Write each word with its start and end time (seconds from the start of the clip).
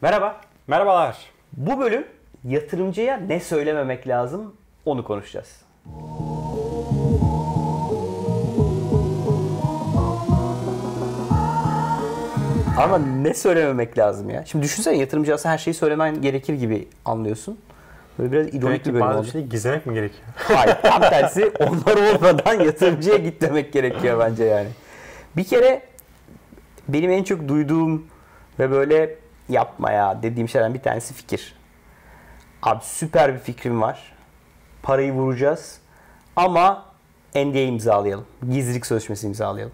Merhaba. 0.00 0.40
Merhabalar. 0.66 1.16
Bu 1.52 1.78
bölüm 1.80 2.04
yatırımcıya 2.44 3.16
ne 3.16 3.40
söylememek 3.40 4.08
lazım 4.08 4.54
onu 4.84 5.04
konuşacağız. 5.04 5.62
Ama 12.78 12.98
ne 12.98 13.34
söylememek 13.34 13.98
lazım 13.98 14.30
ya? 14.30 14.44
Şimdi 14.46 14.64
düşünsene 14.64 14.96
yatırımcı 14.96 15.34
aslında 15.34 15.52
her 15.52 15.58
şeyi 15.58 15.74
söylemen 15.74 16.22
gerekir 16.22 16.54
gibi 16.54 16.88
anlıyorsun. 17.04 17.58
Böyle 18.18 18.32
biraz 18.32 18.46
ironik 18.48 18.62
Demek 18.62 18.86
bir 18.86 18.94
bölüm 18.94 19.06
oldu. 19.06 19.26
şeyi 19.32 19.48
gizlemek 19.48 19.86
mi 19.86 19.94
gerekiyor? 19.94 20.22
Hayır 20.36 20.76
tam 20.82 21.00
tersi 21.00 21.52
onlar 21.60 22.14
olmadan 22.14 22.54
yatırımcıya 22.60 23.16
git 23.16 23.40
demek 23.40 23.72
gerekiyor 23.72 24.18
bence 24.20 24.44
yani. 24.44 24.68
Bir 25.36 25.44
kere 25.44 25.82
benim 26.88 27.10
en 27.10 27.24
çok 27.24 27.48
duyduğum 27.48 28.06
ve 28.58 28.70
böyle 28.70 29.25
yapma 29.48 29.90
ya 29.92 30.22
dediğim 30.22 30.48
şeylerden 30.48 30.74
bir 30.74 30.82
tanesi 30.82 31.14
fikir. 31.14 31.54
Abi 32.62 32.84
süper 32.84 33.34
bir 33.34 33.38
fikrim 33.38 33.82
var. 33.82 34.12
Parayı 34.82 35.12
vuracağız 35.12 35.78
ama 36.36 36.84
NDA 37.34 37.58
imzalayalım. 37.58 38.26
Gizlilik 38.50 38.86
sözleşmesi 38.86 39.26
imzalayalım. 39.26 39.72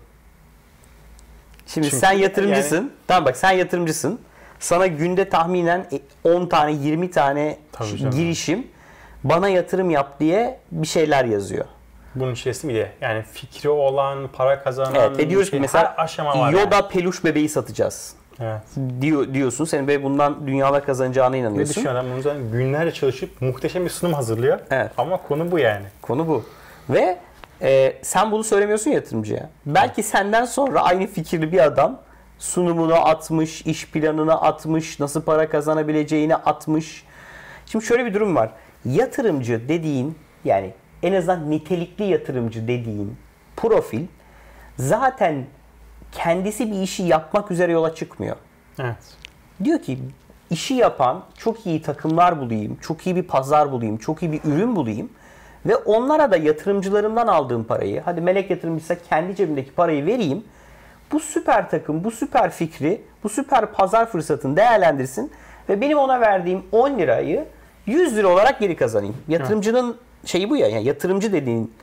Şimdi 1.67 1.87
Çünkü 1.91 2.01
sen 2.01 2.13
yatırımcısın. 2.13 2.77
yani- 2.77 2.91
Tamam 3.07 3.25
bak 3.25 3.37
sen 3.37 3.51
yatırımcısın. 3.53 4.21
Sana 4.59 4.87
günde 4.87 5.29
tahminen 5.29 5.87
10 6.25 6.47
tane 6.47 6.73
20 6.73 7.11
tane 7.11 7.59
Tabii 7.73 7.97
canım. 7.97 8.15
girişim 8.19 8.67
bana 9.25 9.49
yatırım 9.49 9.91
yap 9.91 10.21
diye 10.21 10.61
bir 10.73 10.87
şeyler 10.87 11.25
yazıyor. 11.25 11.65
Bunun 12.15 12.33
içerisinde 12.33 12.75
bir 12.75 12.79
de 12.79 12.93
yani 13.01 13.23
fikri 13.23 13.69
olan, 13.69 14.29
para 14.29 14.63
kazanan 14.63 14.95
Evet 14.95 15.19
ve 15.19 15.31
diyoruz 15.31 15.51
şey, 15.51 15.59
ki 15.59 15.61
mesela 15.61 15.95
her 15.97 16.05
aşama 16.05 16.39
var. 16.39 16.53
Yoda 16.53 16.75
yani. 16.77 16.89
peluş 16.89 17.25
bebeği 17.25 17.49
satacağız. 17.49 18.15
Evet. 18.41 18.61
Diyor, 19.01 19.35
diyorsun. 19.35 19.65
Senin 19.65 19.89
böyle 19.89 20.03
bundan 20.03 20.47
dünyalar 20.47 20.87
kazanacağına 20.87 21.31
Ne 21.31 21.39
inanıyorsun. 21.39 21.75
düşün 21.75 21.89
adam 21.89 22.07
bunun 22.07 22.17
üzerine 22.17 22.51
günlerce 22.51 22.93
çalışıp 22.93 23.43
muhteşem 23.43 23.85
bir 23.85 23.91
sunum 23.91 24.13
hazırlıyor. 24.15 24.59
Evet. 24.71 24.91
Ama 24.99 25.17
konu 25.17 25.53
bu 25.53 25.59
yani. 25.59 25.87
Konu 26.03 26.29
bu. 26.29 26.45
Ve 26.91 27.19
e, 27.63 27.97
sen 28.03 28.33
bunu 28.33 28.45
söylemiyorsun 28.45 28.91
yatırımcıya. 28.91 29.49
Belki 29.67 30.03
senden 30.03 30.45
sonra 30.45 30.81
aynı 30.81 31.07
fikirli 31.07 31.53
bir 31.53 31.65
adam 31.65 32.01
sunumunu 32.39 32.95
atmış, 32.95 33.63
iş 33.63 33.91
planını 33.91 34.41
atmış, 34.41 35.01
nasıl 35.01 35.23
para 35.23 35.49
kazanabileceğini 35.49 36.37
atmış. 36.37 37.05
Şimdi 37.67 37.85
şöyle 37.85 38.05
bir 38.05 38.15
durum 38.15 38.37
var. 38.37 38.51
Yatırımcı 38.85 39.69
dediğin 39.69 40.19
yani 40.45 40.71
en 41.03 41.13
azından 41.13 41.51
nitelikli 41.51 42.05
yatırımcı 42.05 42.69
dediğin 42.69 43.17
profil 43.57 44.07
zaten 44.77 45.45
kendisi 46.13 46.73
bir 46.73 46.83
işi 46.83 47.03
yapmak 47.03 47.51
üzere 47.51 47.73
yola 47.73 47.95
çıkmıyor. 47.95 48.37
Evet. 48.79 48.97
Diyor 49.65 49.83
ki 49.83 49.99
işi 50.51 50.75
yapan 50.75 51.25
çok 51.39 51.67
iyi 51.67 51.83
takımlar 51.83 52.41
bulayım, 52.41 52.79
çok 52.81 53.07
iyi 53.07 53.17
bir 53.17 53.23
pazar 53.23 53.73
bulayım, 53.73 53.97
çok 53.97 54.23
iyi 54.23 54.33
bir 54.33 54.41
ürün 54.45 54.77
bulayım 54.77 55.11
ve 55.67 55.77
onlara 55.77 56.31
da 56.31 56.37
yatırımcılarımdan 56.37 57.27
aldığım 57.27 57.65
parayı, 57.65 58.01
hadi 58.05 58.21
melek 58.21 58.51
yatırımcıysa 58.51 58.97
kendi 59.09 59.37
cebimdeki 59.37 59.73
parayı 59.73 60.07
vereyim. 60.07 60.45
Bu 61.13 61.21
süper 61.21 61.71
takım, 61.71 62.05
bu 62.05 62.11
süper 62.11 62.51
fikri, 62.51 63.05
bu 63.25 63.29
süper 63.29 63.67
pazar 63.67 64.07
fırsatını 64.07 64.57
değerlendirsin 64.57 65.33
ve 65.69 65.81
benim 65.81 65.99
ona 65.99 66.21
verdiğim 66.21 66.63
10 66.73 66.99
lirayı 66.99 67.45
100 67.87 68.17
lira 68.17 68.29
olarak 68.29 68.61
geri 68.61 68.77
kazanayım. 68.77 69.17
Yatırımcının 69.29 69.97
şeyi 70.25 70.51
bu 70.51 70.57
ya, 70.57 70.69
yani 70.69 70.85
yatırımcı 70.85 71.33
dediğin 71.33 71.75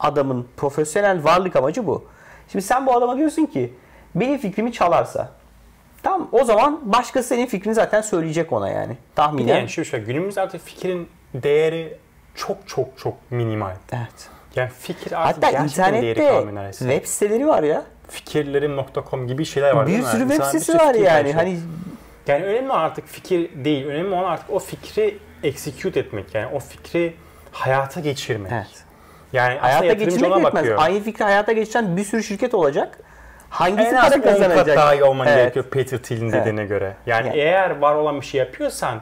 adamın 0.00 0.46
profesyonel 0.56 1.24
varlık 1.24 1.56
amacı 1.56 1.86
bu. 1.86 2.04
Şimdi 2.48 2.64
sen 2.64 2.86
bu 2.86 2.96
adama 2.96 3.16
diyorsun 3.16 3.46
ki 3.46 3.72
benim 4.14 4.38
fikrimi 4.38 4.72
çalarsa 4.72 5.28
Tamam 6.02 6.28
o 6.32 6.44
zaman 6.44 6.80
başkası 6.82 7.28
senin 7.28 7.46
fikrini 7.46 7.74
zaten 7.74 8.00
söyleyecek 8.00 8.52
ona 8.52 8.68
yani. 8.68 8.90
Bir 8.90 8.96
de 8.96 8.98
Tahminen. 9.14 9.56
yani 9.56 9.68
şu 9.68 9.84
şey, 9.84 10.00
günümüzde 10.00 10.40
artık 10.40 10.64
fikrin 10.64 11.08
değeri 11.34 11.98
çok 12.34 12.68
çok 12.68 12.98
çok 12.98 13.14
minimal. 13.30 13.74
Evet. 13.92 14.28
Yani 14.56 14.70
fikir 14.80 15.28
artık 15.28 15.44
Hatta 15.44 15.64
internette 15.64 16.44
web 16.78 17.04
siteleri 17.04 17.46
var 17.46 17.62
ya. 17.62 17.84
Fikirlerim.com 18.08 19.26
gibi 19.26 19.44
şeyler 19.44 19.72
var 19.72 19.86
bir 19.86 20.02
sürü 20.02 20.20
web 20.20 20.30
İnsanlar 20.30 20.54
bir 20.54 20.58
sitesi 20.58 20.78
var 20.78 20.94
yani. 20.94 21.08
paylaşıyor. 21.08 21.34
Hani 21.34 21.58
Yani 22.26 22.44
önemli 22.44 22.72
artık 22.72 23.06
fikir 23.08 23.64
değil. 23.64 23.86
Önemli 23.86 24.14
olan 24.14 24.32
artık 24.32 24.50
o 24.50 24.58
fikri 24.58 25.18
execute 25.42 26.00
etmek. 26.00 26.34
Yani 26.34 26.46
o 26.54 26.58
fikri 26.58 27.14
hayata 27.52 28.00
geçirmek. 28.00 28.52
evet. 28.52 28.84
Yani 29.32 29.58
Hayata 29.58 29.84
yatırımcı 29.84 30.26
ona 30.26 30.34
yetmez. 30.36 30.54
bakıyor. 30.54 30.78
Aynı 30.80 31.00
fikri 31.00 31.24
hayata 31.24 31.52
geçiren 31.52 31.96
bir 31.96 32.04
sürü 32.04 32.22
şirket 32.22 32.54
olacak. 32.54 32.98
Hangisi 33.50 33.88
en 33.88 33.94
az 33.94 34.02
para 34.10 34.14
10 34.14 34.20
kat 34.22 34.32
kazanacak? 34.38 34.76
daha 34.76 34.94
iyi 34.94 35.04
olman 35.04 35.26
Evet. 35.26 35.36
gerekiyor 35.36 35.64
Peter 35.64 35.98
Thiel'in 35.98 36.28
Evet. 36.28 36.40
dediğine 36.40 36.64
göre. 36.64 36.94
Yani 37.06 37.26
Yani- 37.26 37.38
eğer 37.38 37.78
var 37.78 37.94
olan 37.94 38.20
bir 38.20 38.26
şey 38.26 38.38
yapıyorsan 38.38 39.00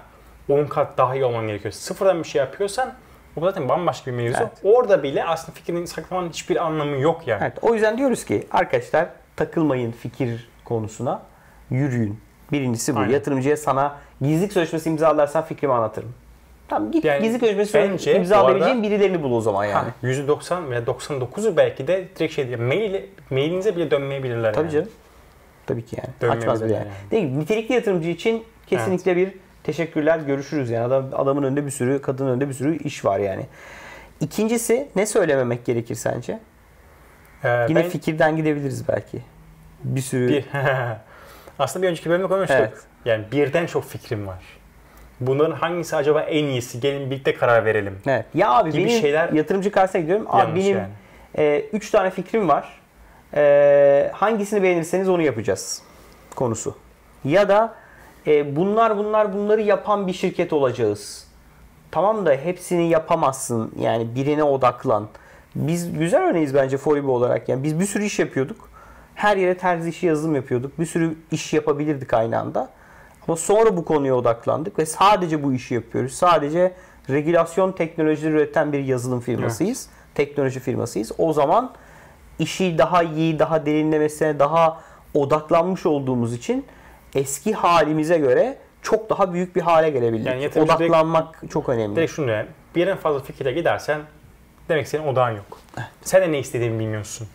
10 0.48 0.64
kat 0.64 0.98
daha 0.98 1.14
iyi 1.14 1.24
olman 1.24 1.46
gerekiyor. 1.46 1.72
Sıfırdan 1.72 2.18
bir 2.22 2.28
şey 2.28 2.38
yapıyorsan 2.40 2.92
o 3.36 3.40
zaten 3.44 3.68
bambaşka 3.68 4.10
bir 4.10 4.16
mevzu. 4.16 4.38
Evet. 4.40 4.52
Orada 4.64 5.02
bile 5.02 5.24
aslında 5.24 5.52
fikrin 5.54 5.84
saklamanın 5.84 6.28
hiçbir 6.28 6.64
anlamı 6.66 6.96
yok 6.96 7.26
yani. 7.26 7.40
Evet, 7.42 7.58
o 7.62 7.74
yüzden 7.74 7.98
diyoruz 7.98 8.24
ki 8.24 8.46
arkadaşlar 8.52 9.06
takılmayın 9.36 9.92
fikir 9.92 10.48
konusuna. 10.64 11.22
Yürüyün. 11.70 12.20
Birincisi 12.52 12.96
bu. 12.96 13.00
Aynen. 13.00 13.12
Yatırımcıya 13.12 13.56
sana 13.56 13.96
gizlilik 14.22 14.52
sözleşmesi 14.52 14.90
imzalarsan 14.90 15.44
fikrimi 15.44 15.72
anlatırım. 15.72 16.14
Tamam 16.70 16.90
git 16.92 17.04
Yani 17.04 17.22
gizlilik 17.22 17.40
sözleşmesi 17.46 17.90
bence 17.92 18.16
imzalayabileceğin 18.16 18.82
birilerini 18.82 19.22
bul 19.22 19.32
o 19.32 19.40
zaman 19.40 19.64
yani. 19.64 19.88
Ha, 19.88 19.94
%90 20.02 20.70
veya 20.70 20.80
99'u 20.80 21.56
belki 21.56 21.86
de 21.86 22.08
direkt 22.16 22.34
şey 22.34 22.46
diye 22.46 22.56
mail, 22.56 23.02
mailinize 23.30 23.76
bile 23.76 23.90
dönmeyebilirler 23.90 24.52
Tabii 24.54 24.64
yani. 24.64 24.72
canım. 24.72 24.88
Tabii 25.66 25.84
ki 25.84 25.96
yani. 25.98 26.08
Dönmeyebilir 26.20 26.48
Açmaz 26.48 26.64
bile 26.64 26.74
yani. 26.74 26.86
yani. 26.86 27.10
Değil 27.10 27.24
mi? 27.24 27.38
Nitelikli 27.40 27.74
yatırımcı 27.74 28.08
için 28.08 28.44
kesinlikle 28.66 29.16
bir 29.16 29.34
teşekkürler 29.64 30.18
görüşürüz 30.18 30.70
yani. 30.70 30.84
Adam, 30.84 31.04
adamın 31.12 31.42
önünde 31.42 31.66
bir 31.66 31.70
sürü, 31.70 32.02
kadının 32.02 32.30
önünde 32.30 32.48
bir 32.48 32.54
sürü 32.54 32.78
iş 32.78 33.04
var 33.04 33.18
yani. 33.18 33.46
İkincisi 34.20 34.88
ne 34.96 35.06
söylememek 35.06 35.64
gerekir 35.64 35.94
sence? 35.94 36.38
Ee, 37.44 37.66
Yine 37.68 37.84
ben 37.84 37.88
fikirden 37.88 38.36
gidebiliriz 38.36 38.88
belki. 38.88 39.22
Bir 39.84 40.00
sürü 40.00 40.28
bir, 40.28 40.44
aslında 41.58 41.82
bir 41.82 41.90
önceki 41.90 42.10
bölümde 42.10 42.26
konuştuk. 42.28 42.56
Evet. 42.60 42.74
Yani 43.04 43.24
birden 43.32 43.66
çok 43.66 43.84
fikrim 43.84 44.26
var. 44.26 44.59
Bunların 45.20 45.56
hangisi 45.56 45.96
acaba 45.96 46.20
en 46.20 46.44
iyisi? 46.44 46.80
Gelin 46.80 47.10
birlikte 47.10 47.34
karar 47.34 47.64
verelim. 47.64 47.98
Evet. 48.06 48.24
Ya 48.34 48.50
abi 48.50 48.70
gibi 48.70 48.84
benim 48.84 49.00
şeyler 49.00 49.32
yatırımcı 49.32 49.70
karşısına 49.70 50.00
gidiyorum. 50.00 50.26
Abi 50.28 50.60
benim 50.60 50.76
yani. 50.76 50.88
e, 51.38 51.60
üç 51.72 51.90
tane 51.90 52.10
fikrim 52.10 52.48
var. 52.48 52.80
E, 53.34 54.10
hangisini 54.14 54.62
beğenirseniz 54.62 55.08
onu 55.08 55.22
yapacağız 55.22 55.82
konusu. 56.36 56.76
Ya 57.24 57.48
da 57.48 57.74
e, 58.26 58.56
bunlar 58.56 58.98
bunlar 58.98 59.32
bunları 59.32 59.60
yapan 59.62 60.06
bir 60.06 60.12
şirket 60.12 60.52
olacağız. 60.52 61.26
Tamam 61.90 62.26
da 62.26 62.32
hepsini 62.32 62.88
yapamazsın. 62.88 63.72
Yani 63.80 64.14
birine 64.14 64.44
odaklan. 64.44 65.08
Biz 65.54 65.98
güzel 65.98 66.22
örneğiz 66.22 66.54
bence 66.54 66.76
Foribo 66.76 67.12
olarak. 67.12 67.48
Yani 67.48 67.62
biz 67.62 67.80
bir 67.80 67.84
sürü 67.86 68.04
iş 68.04 68.18
yapıyorduk. 68.18 68.68
Her 69.14 69.36
yere 69.36 69.56
terzi 69.56 69.88
işi 69.88 70.06
yazılım 70.06 70.34
yapıyorduk. 70.34 70.78
Bir 70.78 70.86
sürü 70.86 71.14
iş 71.30 71.52
yapabilirdik 71.52 72.14
aynı 72.14 72.38
anda. 72.38 72.70
Ama 73.28 73.36
sonra 73.36 73.76
bu 73.76 73.84
konuya 73.84 74.14
odaklandık 74.14 74.78
ve 74.78 74.86
sadece 74.86 75.42
bu 75.42 75.52
işi 75.52 75.74
yapıyoruz. 75.74 76.12
Sadece 76.12 76.72
regülasyon 77.10 77.72
teknolojileri 77.72 78.34
üreten 78.34 78.72
bir 78.72 78.84
yazılım 78.84 79.20
firmasıyız. 79.20 79.88
Teknoloji 80.14 80.60
firmasıyız. 80.60 81.12
O 81.18 81.32
zaman 81.32 81.72
işi 82.38 82.78
daha 82.78 83.02
iyi, 83.02 83.38
daha 83.38 83.66
derinlemesine, 83.66 84.38
daha 84.38 84.80
odaklanmış 85.14 85.86
olduğumuz 85.86 86.34
için 86.34 86.66
eski 87.14 87.52
halimize 87.54 88.18
göre 88.18 88.56
çok 88.82 89.10
daha 89.10 89.32
büyük 89.32 89.56
bir 89.56 89.60
hale 89.60 89.90
gelebildik. 89.90 90.26
Yani 90.26 90.42
yatırımcı 90.42 90.72
direkt- 90.72 90.82
Odaklanmak 90.82 91.42
çok 91.50 91.68
önemli. 91.68 91.96
Direkt 91.96 92.12
şunu 92.12 92.30
yani, 92.30 92.46
birden 92.74 92.96
fazla 92.96 93.20
fikirle 93.20 93.52
gidersen 93.52 94.00
demek 94.68 94.88
senin 94.88 95.06
odağın 95.06 95.36
yok. 95.36 95.58
Sen 96.02 96.22
de 96.22 96.32
ne 96.32 96.38
istediğini 96.38 96.78
bilmiyorsun. 96.78 97.28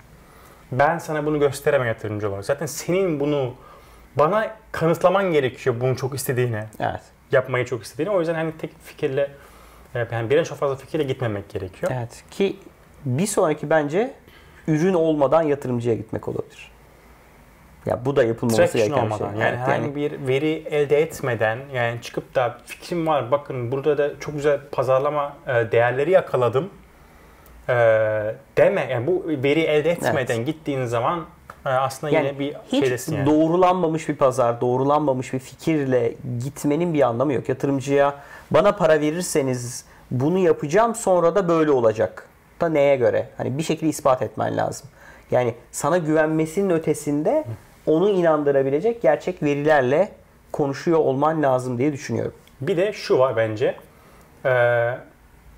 Ben 0.72 0.98
sana 0.98 1.26
bunu 1.26 1.40
gösteremem 1.40 1.88
yatırımcı 1.88 2.30
olarak. 2.30 2.46
Zaten 2.46 2.66
senin 2.66 3.20
bunu 3.20 3.54
bana 4.18 4.56
kanıtlaman 4.72 5.32
gerekiyor 5.32 5.76
bunu 5.80 5.96
çok 5.96 6.16
istediğini, 6.16 6.64
Evet. 6.80 7.02
yapmayı 7.32 7.66
çok 7.66 7.84
istediğini. 7.84 8.10
O 8.10 8.20
yüzden 8.20 8.36
hani 8.36 8.52
tek 8.58 8.82
fikirle 8.84 9.32
e, 9.96 10.08
yani 10.12 10.30
birden 10.30 10.44
çok 10.44 10.58
fazla 10.58 10.76
fikirle 10.76 11.04
gitmemek 11.04 11.50
gerekiyor. 11.50 11.92
Evet. 11.96 12.24
Ki 12.32 12.56
bir 13.06 13.28
sonraki 13.28 13.70
bence 13.70 14.14
ürün 14.68 14.94
olmadan 14.94 15.42
yatırımcıya 15.42 15.96
gitmek 15.96 16.28
olabilir. 16.28 16.72
Ya 17.86 18.06
bu 18.06 18.16
da 18.16 18.24
yapılmaması 18.24 18.58
Traction 18.58 18.82
gereken 18.82 19.06
bir 19.06 19.14
olmadan 19.14 19.32
şey. 19.32 19.42
yani 19.42 19.56
Evet, 19.58 19.68
herhangi 19.68 19.96
bir 19.96 20.28
veri 20.28 20.64
elde 20.72 21.02
etmeden 21.02 21.60
yani 21.74 22.02
çıkıp 22.02 22.36
da 22.36 22.58
fikrim 22.66 23.08
var 23.08 23.32
bakın 23.32 23.72
burada 23.72 23.98
da 23.98 24.20
çok 24.20 24.36
güzel 24.36 24.60
pazarlama 24.72 25.38
e, 25.48 25.72
değerleri 25.72 26.12
yakaladım 26.12 26.70
e, 27.70 27.74
deme 28.58 28.88
yani 28.92 29.08
bu 29.08 29.26
veri 29.28 29.62
elde 29.62 29.92
etmeden 29.92 30.46
gittiğin 30.46 30.86
zaman 30.86 31.26
aslında 31.66 32.14
Yani 32.14 32.28
yine 32.28 32.40
bir 32.40 32.54
hiç 32.72 32.80
şeydesin 32.80 33.16
yani. 33.16 33.26
doğrulanmamış 33.26 34.10
bir 34.10 34.16
pazar, 34.16 34.62
doğrulanmamış 34.62 35.34
bir 35.34 35.40
fikirle 35.40 36.14
gitmenin 36.44 36.94
bir 36.94 37.02
anlamı 37.02 37.34
yok. 37.34 37.50
Yatırımcıya 37.50 38.16
bana 38.52 38.72
para 38.72 39.00
verirseniz 39.02 39.86
bunu 40.12 40.38
yapacağım 40.38 40.96
sonra 40.96 41.36
da 41.36 41.48
böyle 41.48 41.72
olacak. 41.72 42.28
Da 42.62 42.70
neye 42.70 42.96
göre? 42.96 43.30
Hani 43.38 43.58
bir 43.58 43.64
şekilde 43.64 43.90
ispat 43.90 44.22
etmen 44.22 44.58
lazım. 44.58 44.90
Yani 45.32 45.56
sana 45.72 45.98
güvenmesinin 45.98 46.70
ötesinde 46.70 47.44
onu 47.86 48.10
inandırabilecek 48.10 49.02
gerçek 49.02 49.44
verilerle 49.44 50.12
konuşuyor 50.52 51.00
olman 51.00 51.44
lazım 51.44 51.78
diye 51.78 51.94
düşünüyorum. 51.94 52.34
Bir 52.62 52.78
de 52.78 52.94
şu 52.94 53.20
var 53.20 53.36
bence. 53.36 53.76
Ee, 54.46 54.98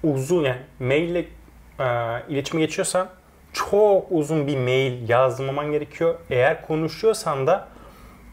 uzun 0.04 0.44
yani 0.44 0.58
maille 0.80 1.20
e, 1.20 1.86
iletişime 2.30 2.62
geçiyorsan 2.62 3.08
çok 3.54 4.06
uzun 4.12 4.48
bir 4.48 4.58
mail 4.58 5.10
yazmaman 5.10 5.72
gerekiyor. 5.72 6.16
Eğer 6.30 6.68
konuşuyorsan 6.68 7.48
da 7.48 7.68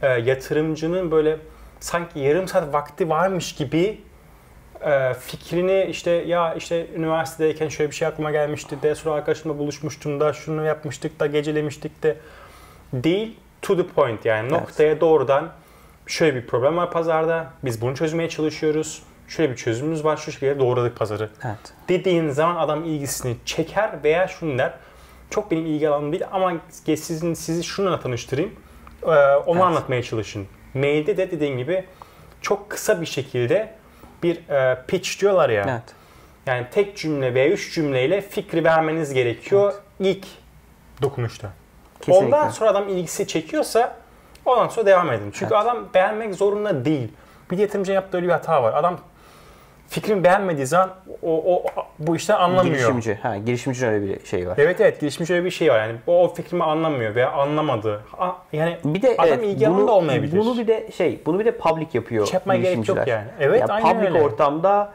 e, 0.03 0.07
yatırımcının 0.09 1.11
böyle 1.11 1.37
sanki 1.81 2.19
yarım 2.19 2.49
saat 2.49 2.75
vakti 2.75 3.09
varmış 3.09 3.55
gibi 3.55 4.01
e, 4.87 5.15
fikrini 5.15 5.87
işte 5.91 6.11
ya 6.11 6.55
işte 6.55 6.87
üniversitedeyken 6.97 7.69
şöyle 7.69 7.91
bir 7.91 7.97
şey 7.97 8.09
aklıma 8.09 8.31
gelmişti 8.31 8.83
de 8.83 8.95
sonra 8.95 9.15
arkadaşımla 9.15 9.59
buluşmuştum 9.59 10.21
da 10.21 10.33
şunu 10.33 10.65
yapmıştık 10.65 11.21
da 11.21 11.27
gecelemiştik 11.27 12.03
de 12.03 12.17
değil 12.93 13.37
to 13.63 13.77
the 13.77 13.87
point 13.87 14.25
yani 14.25 14.51
noktaya 14.51 15.01
doğrudan 15.01 15.53
şöyle 16.07 16.35
bir 16.35 16.47
problem 16.47 16.77
var 16.77 16.91
pazarda 16.91 17.47
biz 17.65 17.81
bunu 17.81 17.97
çözmeye 17.97 18.29
çalışıyoruz 18.29 19.03
şöyle 19.29 19.51
bir 19.53 19.57
çözümümüz 19.57 20.05
var 20.05 20.17
şu 20.17 20.33
şekilde 20.33 20.59
doğradık 20.59 20.97
pazarı 20.97 21.31
Evet. 21.45 21.75
dediğin 21.89 22.29
zaman 22.29 22.57
adam 22.57 22.85
ilgisini 22.85 23.37
çeker 23.45 23.91
veya 24.05 24.29
şunu 24.29 24.59
der 24.59 24.73
çok 25.35 25.51
benim 25.51 25.67
ilgi 25.67 25.89
alanım 25.89 26.13
değil 26.13 26.25
ama 26.33 26.53
sizin 26.87 27.35
sizi 27.35 27.65
şununla 27.65 28.01
tanıştırayım 28.01 28.53
Ee, 29.03 29.07
onu 29.07 29.57
Evet. 29.59 29.63
anlatmaya 29.63 30.03
çalışın. 30.03 30.47
Mailde 30.75 31.17
de 31.17 31.31
dediğin 31.31 31.59
gibi 31.59 31.85
çok 32.41 32.71
kısa 32.71 33.01
bir 33.01 33.07
şekilde 33.07 33.75
bir 34.23 34.49
e, 34.49 34.85
pitch 34.89 35.21
diyorlar 35.21 35.49
ya. 35.49 35.65
Evet. 35.71 35.83
Yani 36.47 36.67
tek 36.71 36.97
cümle 36.97 37.35
veya 37.35 37.49
üç 37.49 37.75
cümleyle 37.75 38.21
fikri 38.21 38.65
vermeniz 38.65 39.15
gerekiyor 39.15 39.75
ilk 40.01 40.27
dokunuşta. 41.03 41.51
Kesinlikle. 42.01 42.27
Ondan 42.27 42.49
sonra 42.49 42.71
adam 42.71 42.89
ilgisi 42.89 43.27
çekiyorsa 43.27 43.97
ondan 44.45 44.69
sonra 44.69 44.87
devam 44.87 45.13
edin. 45.13 45.31
Çünkü 45.31 45.55
Evet. 45.55 45.67
adam 45.67 45.89
beğenmek 45.95 46.35
zorunda 46.35 46.85
değil. 46.85 47.09
Bir 47.51 47.59
yatırımcının 47.59 47.95
yaptığı 47.95 48.17
öyle 48.17 48.27
bir 48.27 48.33
hata 48.33 48.63
var. 48.63 48.73
Adam 48.75 48.99
fikrini 49.89 50.25
beğenmediği 50.25 50.67
zaman 50.67 50.91
o, 51.23 51.55
o 51.57 51.65
bu 51.99 52.17
işten 52.17 52.35
anlamıyor. 52.35 52.75
Girişimci. 52.75 53.15
Ha, 53.15 53.37
girişimci 53.37 53.87
öyle 53.87 54.07
bir 54.07 54.27
şey 54.27 54.49
var. 54.49 54.55
Evet 54.59 54.81
evet 54.81 55.01
girişimci 55.01 55.35
öyle 55.35 55.45
bir 55.45 55.51
şey 55.51 55.71
var 55.71 55.87
yani 55.89 55.97
o, 56.07 56.25
o 56.25 56.35
fikrimi 56.35 56.65
anlamıyor 56.65 57.15
veya 57.15 57.33
anlamadı. 57.33 58.01
A- 58.19 58.33
Yani 58.53 58.77
Bir 58.85 59.03
de 59.03 59.15
Adam 59.19 59.29
evet, 59.29 59.45
ilgi 59.45 59.69
alanı 59.69 59.87
da 59.89 59.93
olmayabilir. 59.93 60.39
Bunu 60.39 60.59
bir 60.59 60.67
de 60.69 60.91
şey, 60.97 61.21
bunu 61.27 61.39
bir 61.41 61.45
de 61.45 61.57
public 61.57 61.87
yapıyor 61.93 62.27
Şey 62.27 62.35
yapmaya 62.35 62.61
gerek 62.61 62.89
yok 62.89 63.07
yani. 63.07 63.27
Evet, 63.41 63.61
Ya 63.61 63.67
aynen 63.67 63.95
public 63.95 64.09
öyle. 64.09 64.23
ortamda 64.23 64.93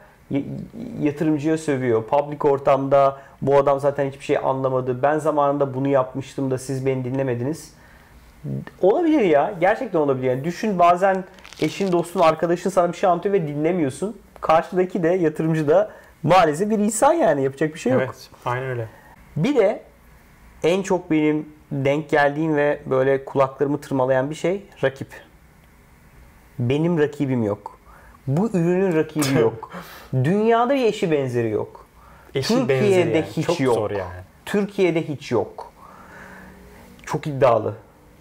yatırımcıya 1.01 1.57
sövüyor. 1.57 2.03
Public 2.03 2.38
ortamda 2.44 3.18
bu 3.41 3.57
adam 3.57 3.80
zaten 3.80 4.09
hiçbir 4.09 4.25
şey 4.25 4.38
anlamadı. 4.38 5.03
Ben 5.03 5.19
zamanında 5.19 5.74
bunu 5.74 5.88
yapmıştım 5.88 6.51
da 6.51 6.57
siz 6.57 6.86
beni 6.86 7.03
dinlemediniz. 7.06 7.74
Olabilir 8.81 9.21
ya. 9.21 9.53
Gerçekten 9.59 10.00
olabilir. 10.00 10.30
Yani 10.30 10.44
düşün 10.44 10.80
bazen 10.80 11.24
eşin, 11.62 11.91
dostun, 11.91 12.19
arkadaşın 12.19 12.69
sana 12.69 12.91
bir 12.91 12.97
şey 12.97 13.09
anlatıyor 13.09 13.33
ve 13.36 13.47
dinlemiyorsun. 13.47 14.18
Karşıdaki 14.41 15.03
de 15.03 15.07
yatırımcı 15.07 15.68
da 15.68 15.91
maalesef 16.24 16.69
bir 16.69 16.80
insan 16.80 17.13
yani. 17.13 17.44
Yapacak 17.44 17.74
bir 17.74 17.80
şey 17.80 17.94
yok. 17.94 18.01
evet 18.06 18.30
aynen 18.45 18.68
öyle. 18.69 18.88
Bir 19.36 19.56
de 19.56 19.83
en 20.63 20.83
çok 20.83 21.12
benim 21.12 21.50
denk 21.71 22.09
geldiğim 22.09 22.56
ve 22.56 22.80
böyle 22.86 23.25
kulaklarımı 23.25 23.81
tırmalayan 23.81 24.30
bir 24.30 24.36
şey 24.36 24.63
rakip. 24.83 25.07
Benim 26.59 27.00
rakibim 27.00 27.44
yok. 27.44 27.80
Bu 28.27 28.50
ürünün 28.53 28.95
rakibi 28.95 29.39
yok. 29.39 29.71
Dünyada 30.13 30.75
bir 30.75 30.86
eşi 30.86 31.12
benzeri 31.12 31.50
yok. 31.50 31.86
Eşi 32.36 32.47
Türkiye'de 32.47 32.83
benzeri 32.86 33.15
yani. 33.18 33.25
hiç 33.36 33.45
Çok 33.47 33.59
yok. 33.59 33.75
zor 33.75 33.91
yani. 33.91 34.21
Türkiye'de 34.45 35.07
hiç 35.07 35.31
yok. 35.31 35.71
Çok 37.06 37.27
iddialı. 37.27 37.75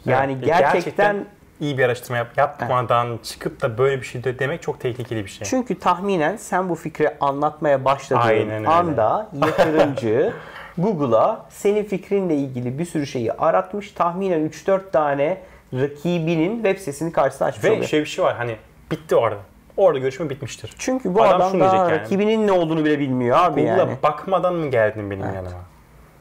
Yani 0.04 0.32
Evet, 0.32 0.44
gerçekten, 0.44 1.24
iyi 1.60 1.78
bir 1.78 1.84
araştırma 1.84 2.16
yap, 2.16 2.28
yapmadan 2.36 3.18
çıkıp 3.22 3.62
da 3.62 3.78
böyle 3.78 4.00
bir 4.00 4.06
şey 4.06 4.24
de 4.24 4.38
demek 4.38 4.62
çok 4.62 4.80
tehlikeli 4.80 5.24
bir 5.24 5.30
şey. 5.30 5.46
çünkü 5.48 5.78
tahminen 5.78 6.36
sen 6.36 6.68
bu 6.68 6.74
fikri 6.74 7.10
anlatmaya 7.20 7.84
başladığın 7.84 8.20
Aynen 8.28 8.50
öyle. 8.58 8.68
anda 8.68 9.28
yatırımcı 9.46 10.32
Google'a 10.78 11.46
senin 11.48 11.84
fikrinle 11.84 12.34
ilgili 12.34 12.78
bir 12.78 12.84
sürü 12.84 13.06
şeyi 13.06 13.32
aratmış. 13.32 13.92
Tahminen 13.92 14.48
3-4 14.48 14.90
tane 14.90 15.38
rakibinin 15.74 16.54
web 16.54 16.78
sitesini 16.78 17.12
karşısına 17.12 17.48
açmış 17.48 17.64
Ve 17.64 17.70
oluyor. 17.70 17.84
şey 17.84 18.00
bir 18.00 18.06
şey 18.06 18.24
var 18.24 18.36
hani 18.36 18.56
bitti 18.90 19.16
orada. 19.16 19.38
Orada 19.76 19.98
görüşme 19.98 20.30
bitmiştir. 20.30 20.74
Çünkü 20.78 21.14
bu 21.14 21.22
Adam 21.22 21.40
adam, 21.42 21.60
daha 21.60 21.76
yani. 21.76 21.90
rakibinin 21.92 22.46
ne 22.46 22.52
olduğunu 22.52 22.84
bile 22.84 22.98
bilmiyor 22.98 23.36
abi 23.38 23.60
Google'a 23.60 23.76
yani. 23.78 23.96
bakmadan 24.02 24.54
mı 24.54 24.70
geldin 24.70 25.10
benim 25.10 25.24
Evet. 25.24 25.34
yanıma? 25.34 25.56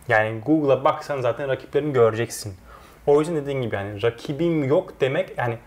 Yani 0.07 0.39
Google'a 0.45 0.83
baksan 0.83 1.21
zaten 1.21 1.47
rakiplerini 1.49 1.93
göreceksin. 1.93 2.53
O 3.07 3.19
yüzden 3.19 3.35
dediğin 3.35 3.61
gibi 3.61 3.75
yani 3.75 4.03
rakibim 4.03 4.63
yok 4.63 4.93
demek 5.01 5.37
yani 5.37 5.57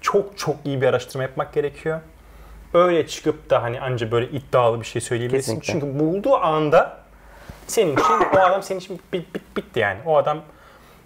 çok 0.00 0.38
çok 0.38 0.56
iyi 0.64 0.80
bir 0.80 0.86
araştırma 0.86 1.22
yapmak 1.22 1.52
gerekiyor. 1.52 2.00
Öyle 2.74 3.06
çıkıp 3.06 3.50
da 3.50 3.62
hani 3.62 3.80
anca 3.80 4.10
böyle 4.10 4.28
iddialı 4.28 4.80
bir 4.80 4.86
şey 4.86 5.02
söyleyebilirsin. 5.02 5.60
Kesinlikle. 5.60 5.86
Çünkü 5.86 5.98
bulduğu 5.98 6.36
anda 6.36 6.98
senin 7.66 7.92
için 7.92 8.36
o 8.36 8.38
adam 8.38 8.62
senin 8.62 8.80
için 8.80 9.00
bit, 9.12 9.34
bit, 9.34 9.56
bitti 9.56 9.80
yani. 9.80 9.98
O 10.06 10.16
adam 10.16 10.40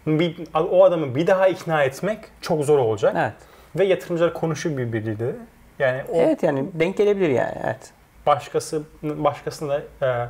bir, 0.07 0.37
o 0.55 0.85
adamı 0.85 1.15
bir 1.15 1.27
daha 1.27 1.49
ikna 1.49 1.85
etmek 1.85 2.19
çok 2.41 2.65
zor 2.65 2.79
olacak. 2.79 3.15
Evet. 3.19 3.33
Ve 3.79 3.85
yatırımcılar 3.85 4.35
konuşuyor 4.35 4.77
birbiriyle. 4.77 5.37
Yani 5.79 6.03
o 6.09 6.17
Evet 6.17 6.43
yani 6.43 6.65
denk 6.75 6.97
gelebilir 6.97 7.29
yani. 7.29 7.55
Evet. 7.65 7.91
Başkası 8.27 8.83
başkasına 9.03 9.73
da 9.73 9.83
e, 10.03 10.29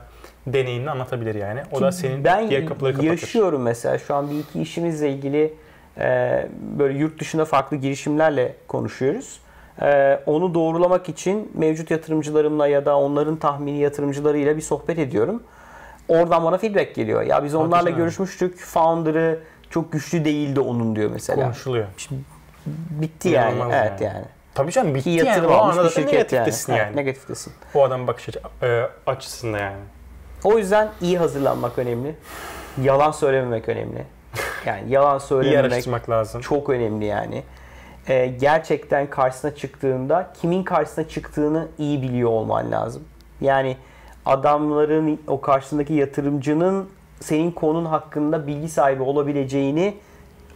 deneyimini 0.52 0.90
anlatabilir 0.90 1.34
yani. 1.34 1.62
O 1.72 1.80
da 1.80 1.92
senin 1.92 2.24
ben 2.24 2.50
diğer 2.50 2.66
kapıları 2.66 2.92
kapatır. 2.92 3.10
yaşıyorum 3.10 3.62
mesela 3.62 3.98
şu 3.98 4.14
an 4.14 4.30
bir 4.30 4.38
iki 4.38 4.62
işimizle 4.62 5.10
ilgili 5.10 5.54
e, 5.98 6.48
böyle 6.78 6.98
yurt 6.98 7.20
dışında 7.20 7.44
farklı 7.44 7.76
girişimlerle 7.76 8.54
konuşuyoruz. 8.68 9.40
E, 9.82 10.20
onu 10.26 10.54
doğrulamak 10.54 11.08
için 11.08 11.50
mevcut 11.54 11.90
yatırımcılarımla 11.90 12.66
ya 12.66 12.86
da 12.86 12.98
onların 12.98 13.36
tahmini 13.36 13.78
yatırımcılarıyla 13.78 14.56
bir 14.56 14.62
sohbet 14.62 14.98
ediyorum. 14.98 15.42
Oradan 16.08 16.44
bana 16.44 16.58
feedback 16.58 16.94
geliyor. 16.94 17.22
Ya 17.22 17.44
biz 17.44 17.54
onlarla 17.54 17.84
canım. 17.84 17.98
görüşmüştük. 17.98 18.58
Founder'ı 18.58 19.38
çok 19.70 19.92
güçlü 19.92 20.24
değildi 20.24 20.60
onun 20.60 20.96
diyor 20.96 21.10
mesela. 21.12 21.42
konuşuluyor. 21.44 21.86
Bitti 22.66 23.28
yani. 23.28 23.56
İnanılmaz 23.56 23.74
Evet 23.74 24.00
yani. 24.00 24.24
Yani. 24.52 24.54
Tabii 24.54 24.72
canım 24.72 24.94
bitti 24.94 25.10
yani. 25.10 25.28
yatırım 25.28 25.50
O 25.50 25.54
almış 25.54 25.76
bir 25.76 25.82
şirket 25.90 26.04
yani. 26.04 26.12
negatiftesin 26.12 26.72
Evet, 26.72 26.86
yani. 26.86 26.96
negatiftesin. 26.96 27.52
O 27.74 27.82
adam 27.84 28.06
bakış 28.06 28.28
açı, 28.28 28.40
e, 28.62 28.88
açısında 29.06 29.58
yani. 29.58 29.76
O 30.44 30.58
yüzden 30.58 30.90
iyi 31.00 31.18
hazırlanmak 31.18 31.78
önemli. 31.78 32.14
Yalan 32.82 33.10
söylememek 33.10 33.68
önemli. 33.68 34.04
Yani 34.66 34.90
yalan 34.92 35.18
söylememek 35.28 36.10
lazım. 36.10 36.40
çok 36.40 36.70
önemli 36.70 37.04
yani. 37.04 37.42
Ee, 38.08 38.26
gerçekten 38.26 39.10
karşısına 39.10 39.54
çıktığında 39.54 40.32
kimin 40.40 40.62
karşısına 40.62 41.08
çıktığını 41.08 41.68
iyi 41.78 42.02
biliyor 42.02 42.30
olman 42.30 42.70
lazım. 42.70 43.04
Yani 43.40 43.76
adamların 44.26 45.20
o 45.26 45.40
karşısındaki 45.40 45.94
yatırımcının 45.94 46.88
senin 47.20 47.50
konun 47.50 47.84
hakkında 47.84 48.46
bilgi 48.46 48.68
sahibi 48.68 49.02
olabileceğini 49.02 49.94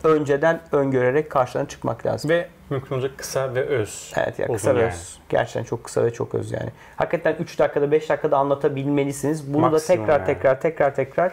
önceden 0.05 0.61
öngörerek 0.73 1.31
karşına 1.31 1.69
çıkmak 1.69 2.07
lazım. 2.07 2.31
Ve 2.31 2.49
mümkün 2.71 2.95
olacak 2.95 3.11
kısa 3.17 3.55
ve 3.55 3.61
öz. 3.61 4.13
Evet 4.17 4.39
ya 4.39 4.47
kısa 4.47 4.75
ve 4.75 4.81
yani. 4.81 4.89
öz. 4.89 5.19
Gerçekten 5.29 5.65
çok 5.65 5.85
kısa 5.85 6.05
ve 6.05 6.13
çok 6.13 6.35
öz 6.35 6.53
yani. 6.53 6.71
Hakikaten 6.97 7.37
3 7.41 7.59
dakikada 7.59 7.91
5 7.91 8.09
dakikada 8.09 8.37
anlatabilmelisiniz. 8.37 9.55
Bunu 9.55 9.71
Maksimum 9.71 9.73
da 9.73 10.07
tekrar 10.07 10.21
yani. 10.21 10.27
tekrar 10.27 10.61
tekrar 10.61 10.95
tekrar 10.95 11.33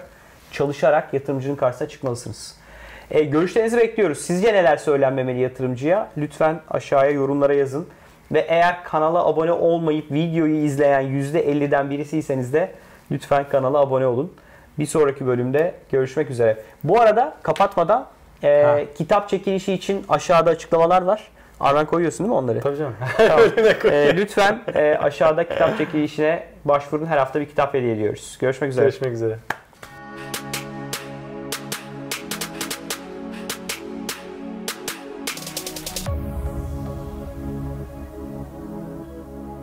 çalışarak 0.52 1.14
yatırımcının 1.14 1.56
karşısına 1.56 1.88
çıkmalısınız. 1.88 2.56
E, 3.12 3.24
görüşlerinizi 3.24 3.78
bekliyoruz. 3.78 4.18
Sizce 4.18 4.54
neler 4.54 4.78
söylenmemeli 4.78 5.40
yatırımcıya? 5.40 6.10
Lütfen 6.18 6.62
aşağıya 6.70 7.12
yorumlara 7.12 7.54
yazın. 7.54 7.88
Ve 8.32 8.40
eğer 8.40 8.84
kanala 8.84 9.26
abone 9.26 9.52
olmayıp 9.52 10.12
videoyu 10.12 10.56
izleyen 10.56 11.04
%50'den 11.04 11.90
birisiyseniz 11.90 12.54
de 12.54 12.72
lütfen 13.12 13.50
kanala 13.50 13.80
abone 13.80 14.08
olun. 14.08 14.34
Bir 14.80 14.86
sonraki 14.86 15.28
bölümde 15.28 15.74
görüşmek 15.92 16.30
üzere. 16.30 16.58
Bu 16.84 17.02
arada 17.02 17.36
kapatmadan 17.44 18.08
e, 18.44 18.64
Ha. 18.64 18.80
kitap 18.98 19.30
çekilişi 19.30 19.74
için 19.74 20.06
aşağıda 20.10 20.50
açıklamalar 20.50 21.02
var. 21.02 21.28
Arman 21.60 21.86
koyuyorsun 21.86 22.20
değil 22.20 22.30
mi 22.30 22.36
onları? 22.36 22.60
Tabii 22.62 22.78
canım. 22.78 22.96
Tamam. 23.18 23.40
Ee, 23.92 24.16
lütfen 24.16 24.62
e, 24.76 24.98
aşağıda 25.02 25.50
kitap 25.50 25.78
çekilişine 25.78 26.44
başvurun. 26.66 27.06
Her 27.06 27.18
hafta 27.18 27.40
bir 27.42 27.46
kitap 27.46 27.74
hediye 27.74 27.94
ediyoruz. 27.94 28.38
Görüşmek 28.42 28.72
üzere. 28.72 28.86
Görüşmek 28.86 29.14
üzere. 29.14 29.38